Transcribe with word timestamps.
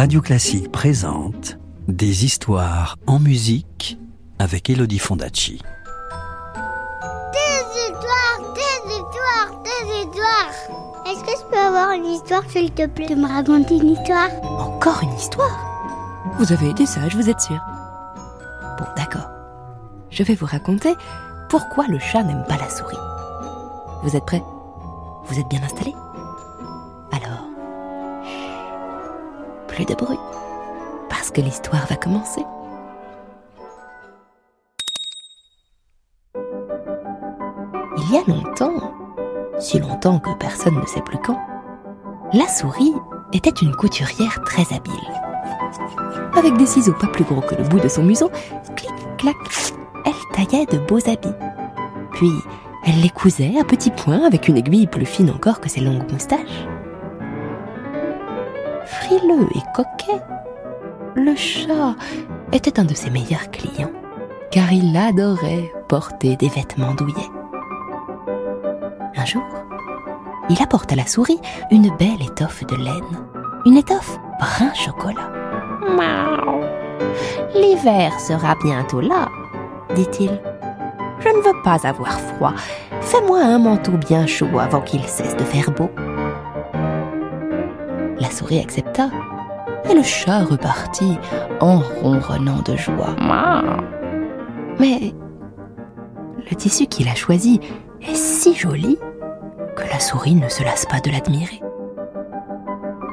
Radio 0.00 0.22
Classique 0.22 0.72
présente 0.72 1.58
Des 1.86 2.24
histoires 2.24 2.96
en 3.06 3.18
musique 3.18 3.98
avec 4.38 4.70
Elodie 4.70 4.98
Fondacci. 4.98 5.60
Des 7.34 7.82
histoires, 7.82 8.54
des 8.54 8.92
histoires, 8.94 9.62
des 9.62 10.00
histoires. 10.00 11.04
Est-ce 11.06 11.20
que 11.22 11.38
je 11.38 11.50
peux 11.50 11.58
avoir 11.58 11.90
une 11.90 12.06
histoire, 12.06 12.42
s'il 12.48 12.70
te 12.70 12.86
plaît, 12.86 13.08
de 13.08 13.14
me 13.14 13.28
raconter 13.28 13.76
une 13.76 13.90
histoire? 13.90 14.30
Encore 14.42 15.02
une 15.02 15.12
histoire? 15.12 16.24
Vous 16.38 16.50
avez 16.50 16.70
été 16.70 16.86
sage, 16.86 17.14
vous 17.14 17.28
êtes 17.28 17.42
sûr 17.42 17.60
Bon, 18.78 18.86
d'accord. 18.96 19.28
Je 20.08 20.22
vais 20.22 20.34
vous 20.34 20.46
raconter 20.46 20.94
pourquoi 21.50 21.86
le 21.88 21.98
chat 21.98 22.22
n'aime 22.22 22.46
pas 22.48 22.56
la 22.56 22.70
souris. 22.70 22.96
Vous 24.02 24.16
êtes 24.16 24.24
prêts? 24.24 24.42
Vous 25.26 25.38
êtes 25.38 25.48
bien 25.50 25.62
installés? 25.62 25.94
Plus 29.70 29.84
de 29.84 29.94
bruit, 29.94 30.18
parce 31.08 31.30
que 31.30 31.40
l'histoire 31.40 31.86
va 31.86 31.96
commencer. 31.96 32.42
Il 37.96 38.12
y 38.12 38.18
a 38.18 38.22
longtemps, 38.26 38.92
si 39.58 39.78
longtemps 39.78 40.18
que 40.18 40.36
personne 40.38 40.74
ne 40.74 40.86
sait 40.86 41.02
plus 41.02 41.18
quand, 41.18 41.38
la 42.32 42.48
souris 42.48 42.94
était 43.32 43.50
une 43.50 43.74
couturière 43.76 44.42
très 44.44 44.74
habile. 44.74 44.92
Avec 46.36 46.56
des 46.56 46.66
ciseaux 46.66 46.94
pas 46.94 47.06
plus 47.06 47.24
gros 47.24 47.40
que 47.40 47.54
le 47.54 47.64
bout 47.64 47.80
de 47.80 47.88
son 47.88 48.02
museau, 48.02 48.30
clic, 48.74 48.92
clac, 49.18 49.36
elle 50.04 50.34
taillait 50.34 50.66
de 50.66 50.78
beaux 50.78 51.08
habits. 51.08 51.28
Puis, 52.12 52.32
elle 52.86 53.00
les 53.00 53.10
cousait 53.10 53.54
à 53.60 53.64
petits 53.64 53.92
points 53.92 54.24
avec 54.26 54.48
une 54.48 54.56
aiguille 54.56 54.88
plus 54.88 55.06
fine 55.06 55.30
encore 55.30 55.60
que 55.60 55.68
ses 55.68 55.80
longues 55.80 56.10
moustaches. 56.10 56.66
Et 59.12 59.62
coquet, 59.74 60.22
le 61.16 61.34
chat 61.34 61.96
était 62.52 62.78
un 62.78 62.84
de 62.84 62.94
ses 62.94 63.10
meilleurs 63.10 63.50
clients, 63.50 63.90
car 64.52 64.72
il 64.72 64.96
adorait 64.96 65.72
porter 65.88 66.36
des 66.36 66.48
vêtements 66.48 66.94
douillets. 66.94 67.30
Un 69.16 69.24
jour, 69.24 69.42
il 70.48 70.62
apporte 70.62 70.92
à 70.92 70.96
la 70.96 71.06
souris 71.06 71.40
une 71.72 71.94
belle 71.96 72.22
étoffe 72.22 72.64
de 72.66 72.76
laine, 72.76 73.26
une 73.66 73.78
étoffe 73.78 74.18
brun 74.38 74.72
chocolat. 74.74 75.32
L'hiver 77.54 78.18
sera 78.20 78.54
bientôt 78.62 79.00
là, 79.00 79.28
dit-il. 79.96 80.40
Je 81.18 81.28
ne 81.28 81.42
veux 81.42 81.62
pas 81.64 81.84
avoir 81.86 82.20
froid. 82.20 82.54
Fais-moi 83.00 83.40
un 83.40 83.58
manteau 83.58 83.92
bien 83.92 84.26
chaud 84.26 84.58
avant 84.58 84.80
qu'il 84.80 85.02
cesse 85.04 85.36
de 85.36 85.44
faire 85.44 85.70
beau. 85.72 85.90
La 88.20 88.30
souris 88.30 88.60
accepta, 88.60 89.08
et 89.88 89.94
le 89.94 90.02
chat 90.02 90.44
repartit 90.44 91.18
en 91.60 91.80
ronronnant 92.02 92.60
de 92.62 92.76
joie. 92.76 93.16
Mais 94.78 95.14
le 96.50 96.54
tissu 96.54 96.86
qu'il 96.86 97.08
a 97.08 97.14
choisi 97.14 97.60
est 98.02 98.14
si 98.14 98.54
joli 98.54 98.98
que 99.74 99.82
la 99.88 99.98
souris 100.00 100.34
ne 100.34 100.48
se 100.48 100.62
lasse 100.62 100.84
pas 100.84 101.00
de 101.00 101.10
l'admirer. 101.10 101.62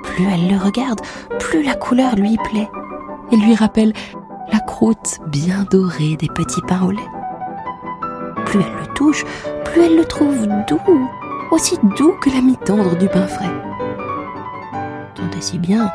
Plus 0.03 0.25
elle 0.25 0.49
le 0.49 0.57
regarde, 0.57 0.99
plus 1.39 1.63
la 1.63 1.75
couleur 1.75 2.15
lui 2.15 2.37
plaît 2.49 2.69
et 3.31 3.37
lui 3.37 3.55
rappelle 3.55 3.93
la 4.51 4.59
croûte 4.59 5.19
bien 5.27 5.65
dorée 5.71 6.17
des 6.17 6.29
petits 6.29 6.61
pains 6.67 6.83
au 6.83 6.91
lait. 6.91 6.99
Plus 8.45 8.59
elle 8.59 8.87
le 8.87 8.93
touche, 8.93 9.23
plus 9.65 9.83
elle 9.83 9.97
le 9.97 10.05
trouve 10.05 10.47
doux, 10.67 11.09
aussi 11.51 11.77
doux 11.97 12.13
que 12.21 12.29
la 12.29 12.41
mi-tendre 12.41 12.97
du 12.97 13.07
pain 13.07 13.27
frais. 13.27 13.66
Si 15.39 15.59
bien 15.59 15.91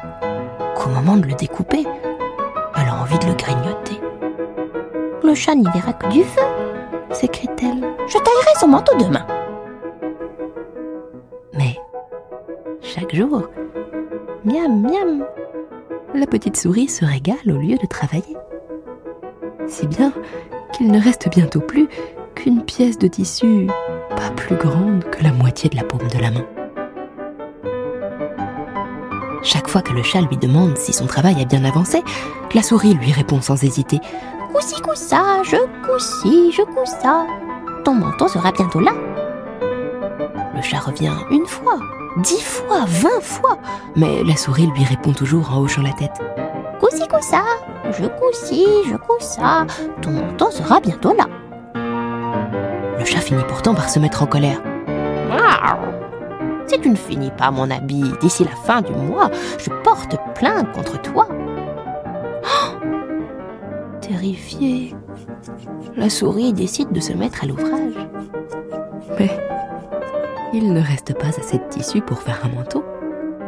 qu'au 0.76 0.88
moment 0.88 1.16
de 1.16 1.26
le 1.26 1.34
découper, 1.34 1.84
elle 2.76 2.88
a 2.88 3.02
envie 3.02 3.18
de 3.18 3.26
le 3.26 3.34
grignoter. 3.34 4.00
Le 5.22 5.34
chat 5.34 5.54
n'y 5.54 5.68
verra 5.74 5.92
que 5.92 6.08
du 6.08 6.22
feu, 6.22 6.40
s'écrie-t-elle. 7.10 7.84
Je 8.06 8.18
taillerai 8.18 8.54
son 8.58 8.68
manteau 8.68 8.96
demain. 8.96 9.26
Mais 11.54 11.76
chaque 12.80 13.14
jour, 13.14 13.42
miam 14.44 14.80
miam, 14.80 15.26
la 16.14 16.26
petite 16.26 16.56
souris 16.56 16.88
se 16.88 17.04
régale 17.04 17.36
au 17.46 17.58
lieu 17.58 17.76
de 17.76 17.86
travailler. 17.86 18.36
Si 19.66 19.86
bien 19.86 20.12
qu'il 20.72 20.90
ne 20.90 21.02
reste 21.02 21.28
bientôt 21.30 21.60
plus 21.60 21.88
qu'une 22.34 22.64
pièce 22.64 22.98
de 22.98 23.08
tissu 23.08 23.66
pas 24.16 24.30
plus 24.30 24.56
grande 24.56 25.04
que 25.10 25.22
la 25.22 25.32
moitié 25.32 25.68
de 25.68 25.76
la 25.76 25.84
paume 25.84 26.08
de 26.08 26.18
la 26.18 26.30
main. 26.30 26.46
Chaque 29.42 29.68
fois 29.68 29.82
que 29.82 29.92
le 29.92 30.02
chat 30.02 30.20
lui 30.20 30.36
demande 30.36 30.76
si 30.78 30.92
son 30.92 31.06
travail 31.06 31.40
a 31.42 31.44
bien 31.44 31.64
avancé, 31.64 32.02
la 32.54 32.62
souris 32.62 32.94
lui 32.94 33.10
répond 33.12 33.40
sans 33.40 33.62
hésiter 33.64 33.98
Coussi 34.54 34.80
coussa, 34.80 35.42
je 35.42 35.56
coussi, 35.86 36.52
je 36.52 36.62
coussa. 36.62 37.26
Ton 37.84 37.94
manteau 37.94 38.28
sera 38.28 38.52
bientôt 38.52 38.80
là. 38.80 38.92
Le 40.54 40.62
chat 40.62 40.78
revient 40.78 41.12
une 41.30 41.46
fois, 41.46 41.80
dix 42.18 42.40
fois, 42.40 42.84
vingt 42.86 43.20
fois, 43.20 43.58
mais 43.96 44.22
la 44.22 44.36
souris 44.36 44.68
lui 44.68 44.84
répond 44.84 45.12
toujours 45.12 45.52
en 45.52 45.60
hochant 45.62 45.82
la 45.82 45.92
tête. 45.92 46.20
Coussi 46.78 47.08
coussa, 47.08 47.42
je 47.90 48.06
coussi, 48.06 48.66
je 48.88 48.96
coussa, 48.96 49.66
ton 50.02 50.10
manteau 50.10 50.50
sera 50.50 50.78
bientôt 50.78 51.14
là. 51.14 51.26
Le 52.96 53.04
chat 53.04 53.20
finit 53.20 53.42
pourtant 53.48 53.74
par 53.74 53.88
se 53.88 53.98
mettre 53.98 54.22
en 54.22 54.26
colère. 54.26 54.60
Si 56.72 56.80
tu 56.80 56.88
ne 56.88 56.96
finis 56.96 57.30
pas 57.36 57.50
mon 57.50 57.70
habit 57.70 58.14
d'ici 58.22 58.44
la 58.44 58.56
fin 58.56 58.80
du 58.80 58.92
mois, 58.92 59.30
je 59.58 59.68
porte 59.84 60.16
plainte 60.34 60.72
contre 60.72 60.98
toi. 61.02 61.28
Oh 62.44 62.78
Terrifiée, 64.00 64.94
la 65.96 66.08
souris 66.08 66.54
décide 66.54 66.90
de 66.90 67.00
se 67.00 67.12
mettre 67.12 67.44
à 67.44 67.46
l'ouvrage. 67.46 68.08
Mais 69.18 69.38
il 70.54 70.72
ne 70.72 70.80
reste 70.80 71.12
pas 71.18 71.28
assez 71.28 71.58
de 71.58 71.68
tissu 71.68 72.00
pour 72.00 72.22
faire 72.22 72.40
un 72.42 72.56
manteau, 72.56 72.82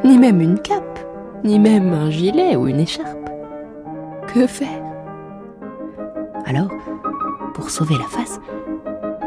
ni 0.05 0.19
même 0.19 0.43
une 0.43 0.59
cape, 0.59 0.99
ni 1.45 1.59
même 1.59 1.95
un 1.95 2.11
gilet 2.11 2.56
ou 2.56 2.69
une 2.69 2.81
écharpe. 2.81 3.31
Que 4.35 4.47
faire? 4.47 4.83
Alors, 6.45 6.69
pour 7.55 7.71
sauver 7.71 7.95
la 7.97 8.05
face, 8.05 8.39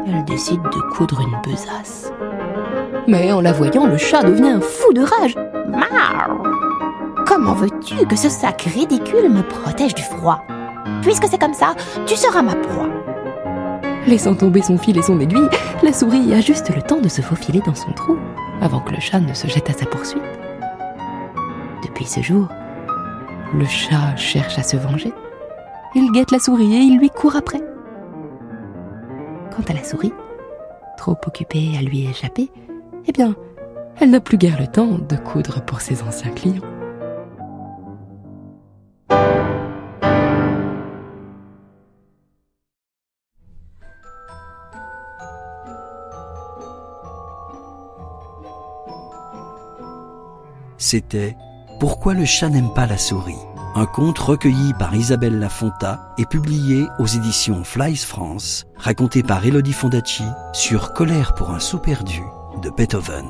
elle 0.06 0.24
décide 0.24 0.62
de 0.62 0.94
coudre 0.94 1.20
une 1.20 1.50
besace. 1.50 2.07
Mais 3.06 3.32
en 3.32 3.40
la 3.40 3.52
voyant, 3.52 3.86
le 3.86 3.96
chat 3.96 4.22
devient 4.22 4.58
fou 4.60 4.92
de 4.92 5.02
rage. 5.02 5.34
Comment 7.26 7.54
veux-tu 7.54 8.06
que 8.06 8.16
ce 8.16 8.28
sac 8.28 8.62
ridicule 8.62 9.30
me 9.30 9.42
protège 9.42 9.94
du 9.94 10.02
froid? 10.02 10.42
Puisque 11.02 11.26
c'est 11.26 11.40
comme 11.40 11.54
ça, 11.54 11.74
tu 12.06 12.16
seras 12.16 12.42
ma 12.42 12.54
proie. 12.54 12.88
Laissant 14.06 14.34
tomber 14.34 14.62
son 14.62 14.78
fil 14.78 14.96
et 14.96 15.02
son 15.02 15.20
aiguille, 15.20 15.48
la 15.82 15.92
souris 15.92 16.32
a 16.32 16.40
juste 16.40 16.74
le 16.74 16.80
temps 16.80 17.00
de 17.00 17.08
se 17.08 17.20
faufiler 17.20 17.60
dans 17.60 17.74
son 17.74 17.92
trou 17.92 18.16
avant 18.60 18.80
que 18.80 18.92
le 18.92 19.00
chat 19.00 19.20
ne 19.20 19.34
se 19.34 19.46
jette 19.46 19.68
à 19.68 19.74
sa 19.74 19.86
poursuite. 19.86 20.22
Depuis 21.84 22.06
ce 22.06 22.20
jour, 22.20 22.48
le 23.54 23.64
chat 23.66 24.16
cherche 24.16 24.58
à 24.58 24.62
se 24.62 24.76
venger. 24.76 25.12
Il 25.94 26.10
guette 26.12 26.30
la 26.30 26.38
souris 26.38 26.74
et 26.74 26.80
il 26.80 26.98
lui 26.98 27.10
court 27.10 27.36
après. 27.36 27.60
Quant 29.54 29.64
à 29.68 29.74
la 29.74 29.84
souris, 29.84 30.12
trop 30.96 31.16
occupée 31.26 31.72
à 31.78 31.82
lui 31.82 32.08
échapper, 32.08 32.50
eh 33.08 33.12
bien, 33.12 33.34
elle 33.98 34.10
n'a 34.10 34.20
plus 34.20 34.36
guère 34.36 34.60
le 34.60 34.66
temps 34.66 34.98
de 34.98 35.16
coudre 35.16 35.64
pour 35.64 35.80
ses 35.80 36.02
anciens 36.02 36.30
clients. 36.30 36.62
C'était 50.76 51.36
Pourquoi 51.80 52.14
le 52.14 52.24
chat 52.24 52.48
n'aime 52.50 52.72
pas 52.72 52.86
la 52.86 52.98
souris 52.98 53.34
un 53.74 53.86
conte 53.86 54.18
recueilli 54.18 54.72
par 54.74 54.96
Isabelle 54.96 55.38
Lafonta 55.38 56.12
et 56.18 56.26
publié 56.26 56.86
aux 56.98 57.06
éditions 57.06 57.62
Flies 57.62 57.96
France, 57.96 58.66
raconté 58.76 59.22
par 59.22 59.46
Elodie 59.46 59.72
Fondacci 59.72 60.24
sur 60.52 60.94
Colère 60.94 61.34
pour 61.34 61.50
un 61.50 61.60
sou 61.60 61.78
perdu 61.78 62.22
de 62.60 62.70
Beethoven. 62.70 63.26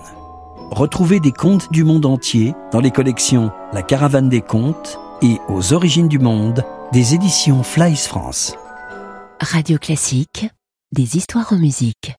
Retrouvez 0.70 1.20
des 1.20 1.32
contes 1.32 1.70
du 1.72 1.84
monde 1.84 2.06
entier 2.06 2.54
dans 2.72 2.80
les 2.80 2.90
collections 2.90 3.50
La 3.72 3.82
Caravane 3.82 4.28
des 4.28 4.42
contes 4.42 4.98
et 5.22 5.38
Aux 5.48 5.72
origines 5.72 6.08
du 6.08 6.18
monde 6.18 6.64
des 6.92 7.14
éditions 7.14 7.62
Flies 7.62 7.96
France. 7.96 8.54
Radio 9.40 9.78
classique, 9.78 10.48
des 10.92 11.16
histoires 11.16 11.52
en 11.52 11.58
musique. 11.58 12.16